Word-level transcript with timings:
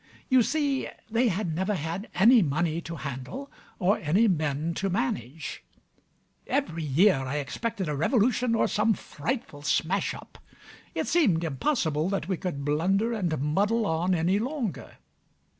You 0.29 0.41
see 0.41 0.89
they 1.11 1.27
had 1.27 1.53
never 1.53 1.75
had 1.75 2.09
any 2.15 2.41
money 2.41 2.81
to 2.81 2.95
handle 2.95 3.51
or 3.77 3.99
any 3.99 4.27
men 4.27 4.73
to 4.73 4.89
manage. 4.89 5.63
Every 6.47 6.83
year 6.83 7.17
I 7.17 7.35
expected 7.35 7.87
a 7.87 7.95
revolution, 7.95 8.55
or 8.55 8.67
some 8.67 8.95
frightful 8.95 9.61
smash 9.61 10.15
up: 10.15 10.39
it 10.95 11.05
seemed 11.07 11.43
impossible 11.43 12.09
that 12.09 12.27
we 12.27 12.35
could 12.35 12.65
blunder 12.65 13.13
and 13.13 13.37
muddle 13.39 13.85
on 13.85 14.15
any 14.15 14.39
longer. 14.39 14.93